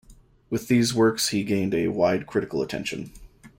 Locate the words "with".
0.49-0.67